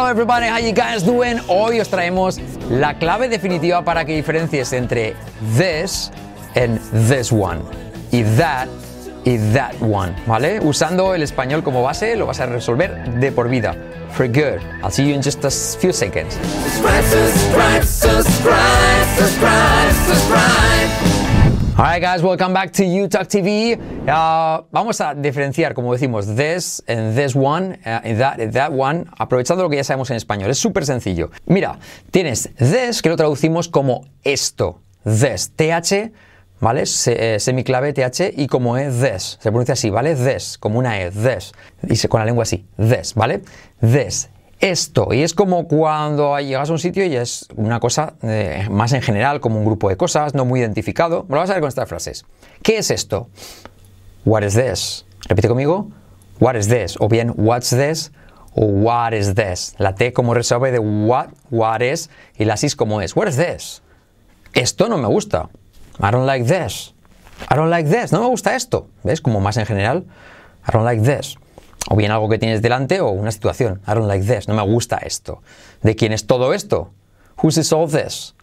[0.00, 1.38] Hello everybody, how you guys doing?
[1.46, 2.38] Hoy os traemos
[2.70, 5.14] la clave definitiva para que diferencies entre
[5.58, 6.10] this
[6.56, 7.60] and this one
[8.10, 8.66] y that
[9.26, 10.58] y that one, ¿vale?
[10.60, 13.76] Usando el español como base lo vas a resolver de por vida.
[14.12, 14.62] For good.
[14.82, 16.32] I'll see you in just a few seconds.
[16.32, 19.04] Subscribe, subscribe,
[20.06, 21.19] subscribe.
[21.78, 23.78] Alright guys, welcome back to UTalk TV.
[24.06, 28.72] Uh, vamos a diferenciar, como decimos, this and this one, uh, and that and that
[28.72, 30.50] one, aprovechando lo que ya sabemos en español.
[30.50, 31.30] Es súper sencillo.
[31.46, 31.78] Mira,
[32.10, 34.80] tienes this, que lo traducimos como esto.
[35.04, 36.12] This, TH,
[36.60, 36.84] ¿vale?
[37.06, 39.38] Eh, semiclave TH y como E, this.
[39.40, 40.16] Se pronuncia así, ¿vale?
[40.16, 41.52] This, como una E, this.
[41.88, 43.42] Y con la lengua así, this, ¿vale?
[43.80, 44.28] This.
[44.60, 48.92] Esto, y es como cuando llegas a un sitio y es una cosa eh, más
[48.92, 51.24] en general, como un grupo de cosas, no muy identificado.
[51.30, 52.26] Lo vas a ver con estas frases.
[52.62, 53.30] ¿Qué es esto?
[54.26, 55.06] What is this?
[55.28, 55.88] Repite conmigo.
[56.40, 56.96] What is this?
[57.00, 58.12] O bien, what's this?
[58.54, 59.74] O what is this?
[59.78, 63.16] La T como resuelve de what, what is, y la is como es.
[63.16, 63.80] What is this?
[64.52, 65.48] Esto no me gusta.
[66.02, 66.92] I don't like this.
[67.50, 68.12] I don't like this.
[68.12, 68.88] No me gusta esto.
[69.04, 69.22] ¿Ves?
[69.22, 70.04] Como más en general.
[70.68, 71.38] I don't like this.
[71.92, 73.82] O bien algo que tienes delante o una situación.
[73.84, 74.46] I don't like this.
[74.46, 75.42] No me gusta esto.
[75.82, 76.92] ¿De quién es todo esto?
[77.42, 78.36] Whose is all this?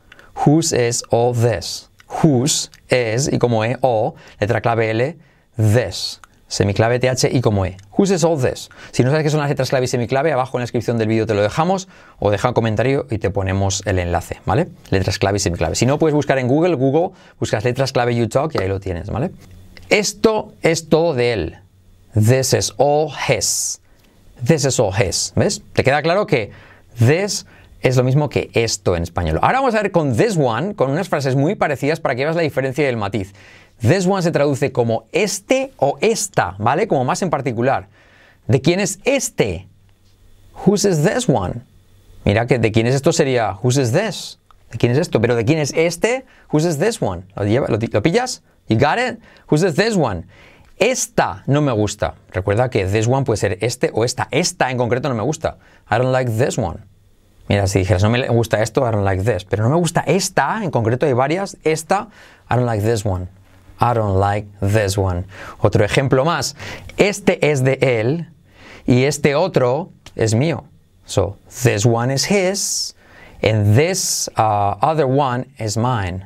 [0.45, 1.90] Whose is all this?
[2.22, 5.18] Whose es, y como E, all, letra clave L,
[5.56, 6.20] this.
[6.50, 7.78] Semiclave TH y como E.
[7.98, 8.70] Whose is all this?
[8.92, 11.08] Si no sabes qué son las letras clave y semiclave, abajo en la descripción del
[11.08, 11.88] vídeo te lo dejamos
[12.20, 14.68] o deja un comentario y te ponemos el enlace, ¿vale?
[14.90, 15.75] Letras clave y semiclave.
[15.75, 19.09] Si no, puedes buscar en Google, Google, buscas letras clave UTalk y ahí lo tienes,
[19.09, 19.31] ¿vale?
[19.88, 21.58] Esto es todo de él.
[22.17, 23.79] This is all his.
[24.43, 25.33] This is all his.
[25.35, 25.61] ¿Ves?
[25.73, 26.51] ¿Te queda claro que
[26.97, 27.45] this
[27.81, 29.39] es lo mismo que esto en español?
[29.41, 32.35] Ahora vamos a ver con this one, con unas frases muy parecidas para que veas
[32.35, 33.33] la diferencia y el matiz.
[33.81, 36.88] This one se traduce como este o esta, ¿vale?
[36.88, 37.88] Como más en particular.
[38.47, 39.67] ¿De quién es este?
[40.65, 41.61] Whose is this one?
[42.25, 44.39] Mira que de quién es esto sería whose is this?
[44.71, 45.21] ¿De quién es esto?
[45.21, 46.25] Pero ¿de quién es este?
[46.51, 47.23] Whose is this one?
[47.35, 48.41] ¿Lo, lleva- lo, lo pillas?
[48.67, 49.19] You got it?
[49.51, 50.23] Whose is this one?
[50.79, 52.15] Esta no me gusta.
[52.31, 54.27] Recuerda que this one puede ser este o esta.
[54.31, 55.57] Esta en concreto no me gusta.
[55.89, 56.79] I don't like this one.
[57.49, 59.45] Mira, si dijeras no me gusta esto, I don't like this.
[59.45, 61.57] Pero no me gusta esta, en concreto hay varias.
[61.63, 62.09] Esta,
[62.49, 63.27] I don't like this one.
[63.79, 65.25] I don't like this one.
[65.59, 66.55] Otro ejemplo más.
[66.97, 68.27] Este es de él
[68.85, 70.65] y este otro es mío.
[71.05, 72.95] So, this one is his
[73.41, 76.25] and this uh, other one is mine.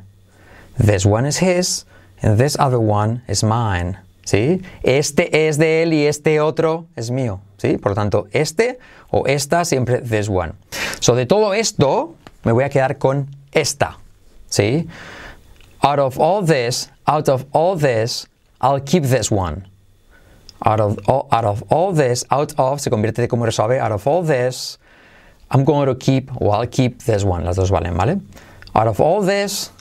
[0.78, 1.86] This one is his
[2.24, 3.98] and this other one is mine.
[4.32, 4.62] ¿Sí?
[4.84, 7.42] Este es de él y este otro es mío.
[7.58, 7.78] ¿Sí?
[7.78, 10.54] Por lo tanto, este o esta siempre this one.
[11.02, 12.16] So, de todo esto
[12.46, 13.98] me voy a quedar con esta.
[14.48, 14.88] ¿Sí?
[15.82, 18.26] Out of all this, out of all this,
[18.62, 19.68] I'll keep this one.
[20.64, 23.82] Out of all, out of all this, out of se convierte de como resuelve.
[23.82, 24.80] Out of all this,
[25.50, 27.44] I'm going to keep, o I'll keep this one.
[27.44, 28.22] Las dos valen, ¿vale?
[28.76, 29.72] Out of all this,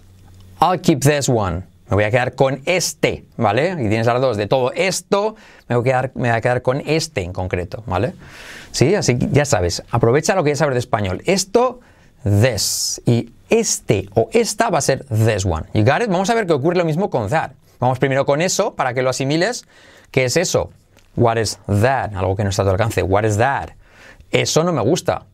[0.61, 1.70] I'll keep this one.
[1.91, 3.73] Me voy a quedar con este, ¿vale?
[3.73, 4.37] Y tienes las dos.
[4.37, 5.35] De todo esto,
[5.69, 8.15] me voy a quedar, me voy a quedar con este en concreto, ¿vale?
[8.71, 11.21] Sí, así que ya sabes, aprovecha lo que ya sabes de español.
[11.27, 11.81] Esto,
[12.23, 13.03] this.
[13.07, 15.65] Y este o esta va a ser this one.
[15.75, 16.09] You got it?
[16.09, 17.51] Vamos a ver que ocurre lo mismo con that.
[17.81, 19.65] Vamos primero con eso, para que lo asimiles.
[20.13, 20.71] ¿Qué es eso?
[21.17, 22.15] What is that?
[22.15, 23.03] Algo que no está a tu alcance.
[23.03, 23.71] What is that?
[24.31, 25.27] Eso no me gusta.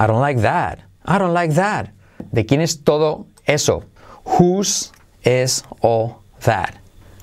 [0.00, 0.78] I don't like that.
[1.06, 1.88] I don't like that.
[2.32, 3.84] ¿De quién es todo eso?
[4.24, 4.93] Whose
[5.24, 6.74] is all that?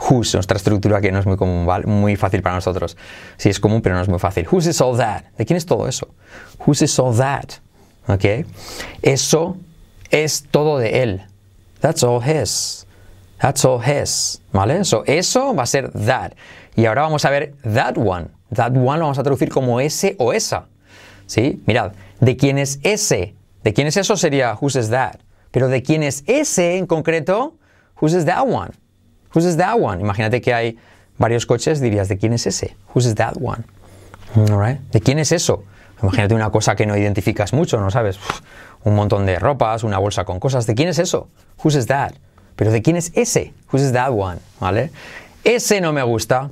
[0.10, 1.86] Whose, nuestra estructura que no es muy común, ¿vale?
[1.86, 2.98] muy fácil para nosotros.
[3.38, 4.48] Sí es común, pero no es muy fácil.
[4.52, 5.26] Whose is all that?
[5.38, 6.08] ¿De quién es todo eso?
[6.66, 7.60] Whose is all that?
[8.08, 8.46] ¿Ok?
[9.04, 9.58] Eso
[10.10, 11.22] es todo de él.
[11.80, 12.88] That's all his.
[13.40, 14.42] That's all his.
[14.52, 14.84] ¿Vale?
[14.86, 16.34] So, eso va a ser that.
[16.76, 18.28] Y ahora vamos a ver that one.
[18.54, 20.68] That one lo vamos a traducir como ese o esa.
[21.26, 21.62] ¿Sí?
[21.66, 23.36] Mirad, ¿de quién es ese?
[23.64, 24.18] ¿De quién es eso?
[24.18, 25.18] Sería whose is that.
[25.52, 27.56] Pero ¿de quién es ese en concreto?
[28.02, 28.72] Whose is that one?
[29.34, 30.02] Whose is that one?
[30.02, 30.78] Imagínate que hay
[31.18, 32.76] varios coches, dirías, ¿de quién es ese?
[32.94, 33.64] Whose is that one?
[34.36, 34.80] All right.
[34.92, 35.64] ¿De quién es eso?
[36.02, 38.18] Imagínate una cosa que no identificas mucho, ¿no sabes?
[38.18, 38.42] Uf,
[38.84, 40.66] un montón de ropas, una bolsa con cosas.
[40.66, 41.28] ¿De quién es eso?
[41.64, 42.14] Whose is that?
[42.56, 43.54] Pero ¿de quién es ese?
[43.72, 44.40] Whose is that one?
[44.60, 44.92] ¿Vale?
[45.44, 46.50] Ese no me gusta.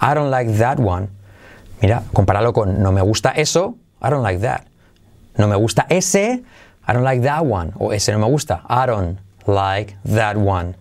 [0.00, 1.08] I don't like that one.
[1.80, 3.76] Mira, compáralo con no me gusta eso.
[4.02, 4.66] I don't like that.
[5.38, 6.42] No me gusta ese.
[6.86, 7.72] I don't like that one.
[7.78, 8.62] O ese no me gusta.
[8.68, 10.74] I don't like that one.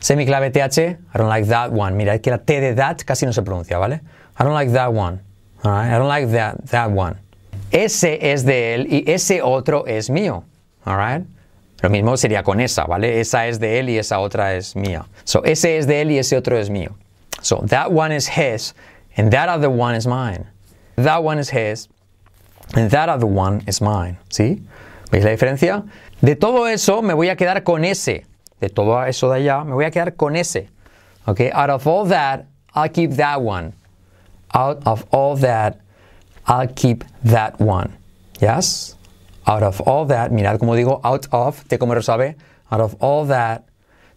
[0.00, 0.96] Semiclave TH.
[1.14, 1.96] I don't like that one.
[1.96, 4.00] Mira, es que la T de that casi no se pronuncia, ¿vale?
[4.38, 5.20] I don't like that one.
[5.64, 5.72] All?
[5.72, 7.16] I don't like that, that one.
[7.70, 10.44] Ese es de él y ese otro es mío.
[10.86, 11.24] All right?
[11.82, 13.20] Lo mismo sería con esa, ¿vale?
[13.20, 15.06] Esa es de él y esa otra es mía.
[15.24, 16.94] So, ese es de él y ese otro es mío.
[17.42, 18.74] So, that one is his
[19.16, 20.46] and that other one is mine.
[20.96, 21.88] That one is his
[22.74, 24.18] And that other one is mine.
[24.28, 24.62] ¿Sí?
[25.10, 25.84] ¿Veis la diferencia?
[26.20, 28.26] De todo eso me voy a quedar con ese.
[28.60, 30.68] De todo eso de allá me voy a quedar con ese.
[31.26, 31.40] ¿Ok?
[31.52, 33.72] Out of all that, I'll keep that one.
[34.52, 35.78] Out of all that,
[36.46, 37.96] I'll keep that one.
[38.40, 38.96] Yes?
[39.46, 42.36] Out of all that, mirad como digo, out of, te como sabe,
[42.70, 43.64] out of all that,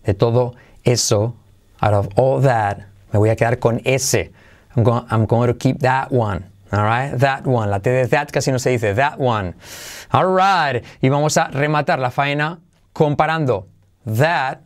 [0.05, 0.55] de todo
[0.85, 1.35] eso,
[1.81, 2.79] out of all that,
[3.11, 4.31] me voy a quedar con ese.
[4.75, 6.45] I'm going, I'm going to keep that one.
[6.73, 7.69] All right, that one.
[7.69, 9.53] La T de that casi no se dice, that one.
[10.11, 12.61] All right, y vamos a rematar la faena
[12.93, 13.67] comparando
[14.05, 14.61] that,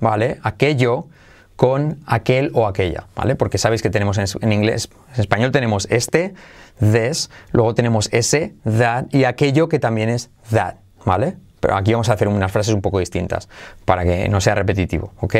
[0.00, 0.40] ¿vale?
[0.42, 1.06] Aquello
[1.54, 3.36] con aquel o aquella, ¿vale?
[3.36, 6.34] Porque sabéis que tenemos en, en inglés, en español tenemos este,
[6.80, 10.74] this, luego tenemos ese, that y aquello que también es that,
[11.04, 11.36] ¿vale?
[11.62, 13.48] Pero aquí vamos a hacer unas frases un poco distintas
[13.84, 15.36] para que no sea repetitivo, ¿ok?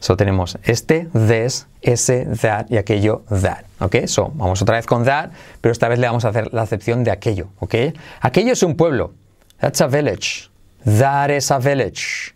[0.00, 4.04] So tenemos este, this, ese, that y aquello, that, ¿ok?
[4.04, 5.30] So vamos otra vez con that,
[5.62, 7.74] pero esta vez le vamos a hacer la acepción de aquello, ¿ok?
[8.20, 9.14] Aquello es un pueblo.
[9.60, 10.50] That's a village.
[10.84, 12.34] That is a village.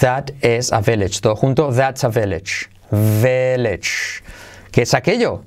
[0.00, 1.22] That is a village.
[1.22, 2.68] Todo junto, that's a village.
[2.90, 4.22] Village.
[4.70, 5.44] ¿Qué es aquello?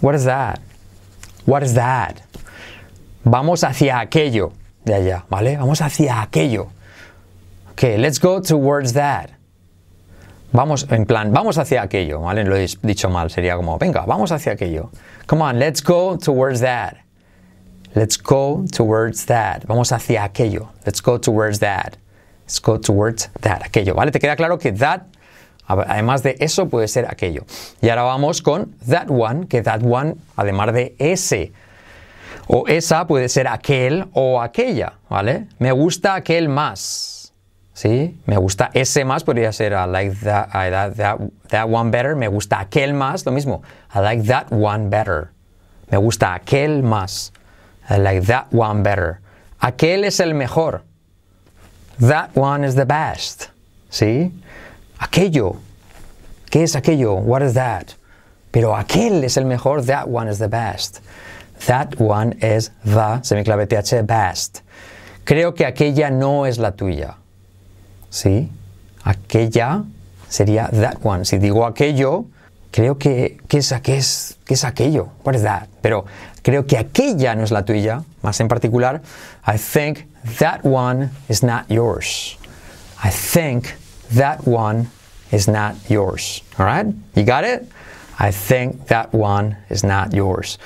[0.00, 0.60] What is that?
[1.44, 2.22] What is that?
[3.24, 4.52] Vamos hacia aquello
[4.86, 5.56] de allá, ¿vale?
[5.56, 6.68] Vamos hacia aquello.
[7.72, 9.30] Ok, let's go towards that.
[10.52, 12.44] Vamos, en plan, vamos hacia aquello, ¿vale?
[12.44, 14.90] Lo he dicho mal, sería como, venga, vamos hacia aquello.
[15.26, 16.98] Come on, let's go towards that.
[17.94, 19.66] Let's go towards that.
[19.66, 20.68] Vamos hacia aquello.
[20.86, 21.98] Let's go towards that.
[22.44, 23.62] Let's go towards that.
[23.64, 24.12] Aquello, ¿vale?
[24.12, 25.02] ¿Te queda claro que that,
[25.66, 27.44] además de eso, puede ser aquello?
[27.82, 31.52] Y ahora vamos con that one, que that one, además de ese
[32.46, 35.48] o esa puede ser aquel o aquella, ¿vale?
[35.58, 37.32] Me gusta aquel más.
[37.74, 38.18] ¿Sí?
[38.24, 42.16] Me gusta ese más, podría ser I like that, like that, that one better.
[42.16, 43.62] Me gusta aquel más, lo mismo.
[43.94, 45.28] I like that one better.
[45.90, 47.32] Me gusta aquel más.
[47.90, 49.20] I like that one better.
[49.60, 50.84] Aquel es el mejor.
[52.00, 53.50] That one is the best.
[53.90, 54.32] ¿Sí?
[54.98, 55.56] Aquello.
[56.50, 57.14] ¿Qué es aquello?
[57.14, 57.94] What is that?
[58.52, 59.84] Pero aquel es el mejor.
[59.84, 61.00] That one is the best.
[61.66, 64.62] That one is the, semiclave TH, best.
[65.24, 67.16] Creo que aquella no es la tuya.
[68.10, 68.48] ¿Sí?
[69.04, 69.84] Aquella
[70.28, 71.24] sería that one.
[71.24, 72.26] Si digo aquello,
[72.70, 75.08] creo que, ¿qué es, qué es, qué es aquello?
[75.24, 75.68] What is that?
[75.82, 76.04] Pero
[76.42, 78.04] creo que aquella no es la tuya.
[78.22, 79.02] Más en particular,
[79.46, 80.06] I think
[80.38, 82.36] that one is not yours.
[83.02, 83.74] I think
[84.14, 84.88] that one
[85.32, 86.42] is not yours.
[86.58, 86.86] All right?
[87.14, 87.68] You got it?
[88.18, 90.58] I think that one is not yours.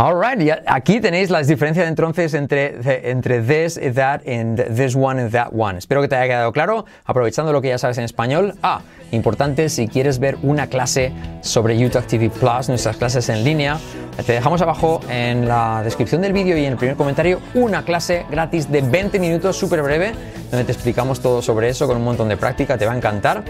[0.00, 5.30] Alright, y aquí tenéis las diferencias entonces entre, entre this, that, and this one and
[5.30, 5.76] that one.
[5.76, 8.54] Espero que te haya quedado claro, aprovechando lo que ya sabes en español.
[8.62, 8.80] Ah,
[9.10, 11.12] importante, si quieres ver una clase
[11.42, 13.78] sobre YouTube TV Plus, nuestras clases en línea,
[14.24, 18.24] te dejamos abajo en la descripción del vídeo y en el primer comentario una clase
[18.30, 20.14] gratis de 20 minutos, súper breve,
[20.50, 23.44] donde te explicamos todo sobre eso con un montón de práctica, te va a encantar.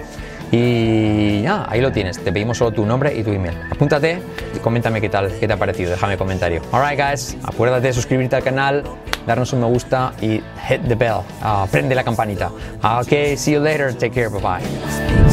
[0.53, 2.19] Y ya, ahí lo tienes.
[2.19, 3.57] Te pedimos solo tu nombre y tu email.
[3.71, 4.21] Apúntate
[4.55, 5.91] y coméntame qué tal, qué te ha parecido.
[5.91, 6.63] Déjame comentario.
[6.73, 7.37] Alright, guys.
[7.45, 8.83] Acuérdate de suscribirte al canal,
[9.27, 11.21] darnos un me gusta y hit the bell.
[11.43, 12.51] Uh, prende la campanita.
[12.83, 13.95] Ok, see you later.
[13.95, 14.29] Take care.
[14.29, 15.30] Bye bye.